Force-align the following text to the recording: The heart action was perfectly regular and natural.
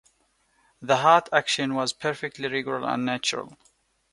The 0.81 0.97
heart 0.97 1.29
action 1.31 1.75
was 1.75 1.93
perfectly 1.93 2.47
regular 2.47 2.83
and 2.89 3.05
natural. 3.05 3.55